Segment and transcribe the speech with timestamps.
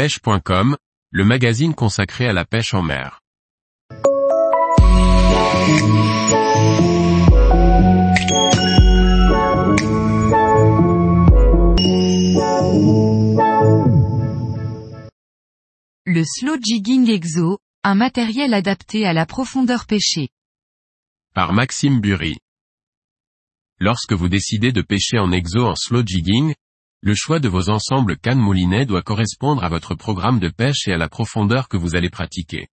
[0.00, 0.78] pêche.com,
[1.10, 3.20] le magazine consacré à la pêche en mer.
[16.06, 20.30] Le Slow Jigging Exo, un matériel adapté à la profondeur pêchée.
[21.34, 22.38] Par Maxime Burry.
[23.78, 26.54] Lorsque vous décidez de pêcher en exo en slow jigging,
[27.02, 30.92] le choix de vos ensembles cannes moulinet doit correspondre à votre programme de pêche et
[30.92, 32.68] à la profondeur que vous allez pratiquer.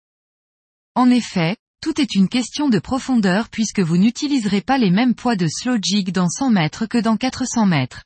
[0.95, 5.35] En effet, tout est une question de profondeur puisque vous n'utiliserez pas les mêmes poids
[5.35, 8.03] de slow jig dans 100 mètres que dans 400 mètres.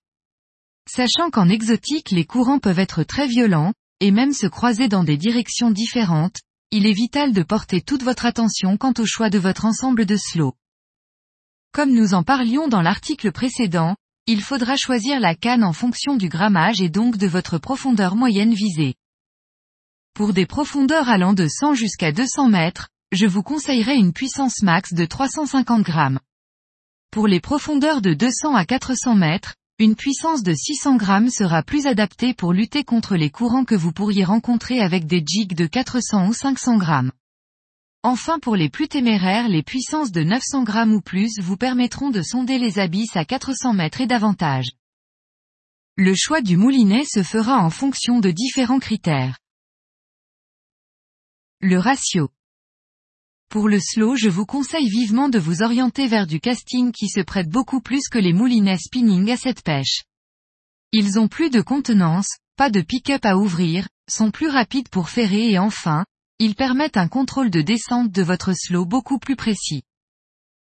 [0.90, 5.18] Sachant qu'en exotique les courants peuvent être très violents, et même se croiser dans des
[5.18, 6.40] directions différentes,
[6.72, 10.18] il est vital de porter toute votre attention quant au choix de votre ensemble de
[10.18, 10.54] slow.
[11.72, 13.96] Comme nous en parlions dans l'article précédent,
[14.32, 18.54] il faudra choisir la canne en fonction du grammage et donc de votre profondeur moyenne
[18.54, 18.94] visée.
[20.14, 24.94] Pour des profondeurs allant de 100 jusqu'à 200 mètres, je vous conseillerais une puissance max
[24.94, 26.20] de 350 grammes.
[27.10, 31.88] Pour les profondeurs de 200 à 400 mètres, une puissance de 600 grammes sera plus
[31.88, 36.28] adaptée pour lutter contre les courants que vous pourriez rencontrer avec des jigs de 400
[36.28, 37.12] ou 500 grammes.
[38.04, 42.22] Enfin pour les plus téméraires les puissances de 900 grammes ou plus vous permettront de
[42.22, 44.72] sonder les abysses à 400 mètres et davantage.
[45.98, 49.38] Le choix du moulinet se fera en fonction de différents critères.
[51.60, 52.30] Le ratio.
[53.50, 57.20] Pour le slow je vous conseille vivement de vous orienter vers du casting qui se
[57.20, 60.04] prête beaucoup plus que les moulinets spinning à cette pêche.
[60.94, 65.52] Ils ont plus de contenance, pas de pick-up à ouvrir, sont plus rapides pour ferrer
[65.52, 66.06] et enfin,
[66.40, 69.84] ils permettent un contrôle de descente de votre slow beaucoup plus précis.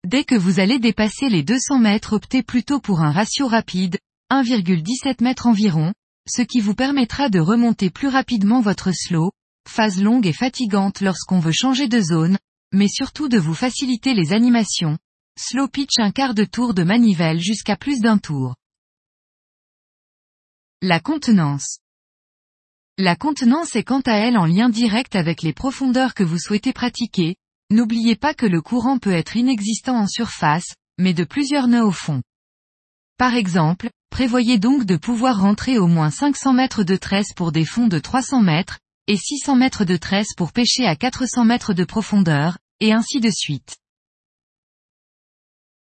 [0.07, 3.99] Dès que vous allez dépasser les 200 mètres optez plutôt pour un ratio rapide,
[4.31, 5.93] 1,17 mètres environ,
[6.27, 9.31] ce qui vous permettra de remonter plus rapidement votre slow,
[9.67, 12.37] phase longue et fatigante lorsqu'on veut changer de zone,
[12.71, 14.97] mais surtout de vous faciliter les animations,
[15.37, 18.55] slow pitch un quart de tour de manivelle jusqu'à plus d'un tour.
[20.81, 21.79] La contenance.
[23.01, 26.73] La contenance est quant à elle en lien direct avec les profondeurs que vous souhaitez
[26.73, 27.37] pratiquer,
[27.69, 31.93] n'oubliez pas que le courant peut être inexistant en surface, mais de plusieurs nœuds au
[31.93, 32.21] fond.
[33.17, 37.63] Par exemple, prévoyez donc de pouvoir rentrer au moins 500 mètres de tresse pour des
[37.63, 41.85] fonds de 300 mètres, et 600 mètres de tresse pour pêcher à 400 mètres de
[41.85, 43.77] profondeur, et ainsi de suite.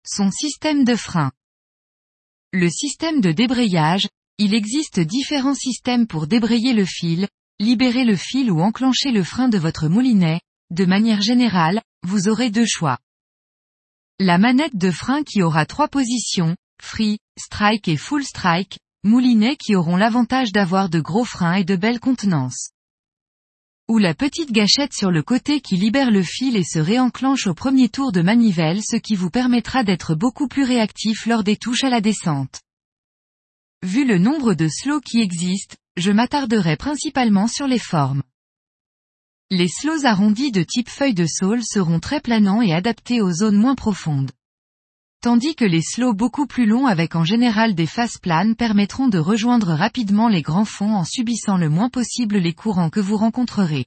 [0.06, 1.32] Son système de frein.
[2.52, 7.28] Le système de débrayage, il existe différents systèmes pour débrayer le fil,
[7.60, 12.52] libérer le fil ou enclencher le frein de votre moulinet, de manière générale, vous aurez
[12.52, 13.00] deux choix.
[14.20, 19.76] La manette de frein qui aura trois positions, free, strike et full strike, moulinets qui
[19.76, 22.72] auront l'avantage d'avoir de gros freins et de belles contenances.
[23.88, 27.54] Ou la petite gâchette sur le côté qui libère le fil et se réenclenche au
[27.54, 31.86] premier tour de manivelle ce qui vous permettra d'être beaucoup plus réactif lors des touches
[31.86, 32.60] à la descente.
[33.88, 38.22] Vu le nombre de slows qui existent, je m'attarderai principalement sur les formes.
[39.50, 43.56] Les slows arrondis de type feuille de saule seront très planants et adaptés aux zones
[43.56, 44.32] moins profondes.
[45.22, 49.20] Tandis que les slows beaucoup plus longs avec en général des faces planes permettront de
[49.20, 53.86] rejoindre rapidement les grands fonds en subissant le moins possible les courants que vous rencontrerez.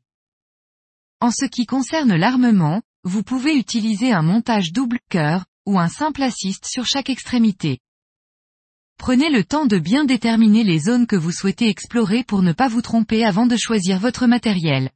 [1.20, 6.22] En ce qui concerne l'armement, vous pouvez utiliser un montage double cœur, ou un simple
[6.22, 7.80] assist sur chaque extrémité.
[9.00, 12.68] Prenez le temps de bien déterminer les zones que vous souhaitez explorer pour ne pas
[12.68, 14.90] vous tromper avant de choisir votre matériel.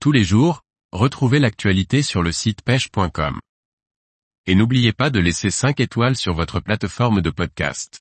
[0.00, 3.40] Tous les jours, retrouvez l'actualité sur le site pêche.com.
[4.46, 8.00] Et n'oubliez pas de laisser 5 étoiles sur votre plateforme de podcast.